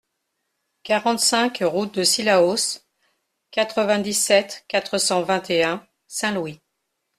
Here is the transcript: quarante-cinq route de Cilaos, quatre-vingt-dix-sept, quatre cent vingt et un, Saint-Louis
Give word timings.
quarante-cinq 0.81 1.59
route 1.61 1.93
de 1.93 2.03
Cilaos, 2.03 2.79
quatre-vingt-dix-sept, 3.51 4.65
quatre 4.67 4.97
cent 4.97 5.21
vingt 5.21 5.47
et 5.51 5.63
un, 5.63 5.85
Saint-Louis 6.07 6.59